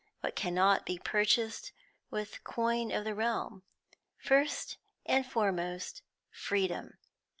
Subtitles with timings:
[0.21, 1.73] What cannot be purchased
[2.09, 3.61] with coin of the realm?
[4.17, 6.97] First and foremost, freedom.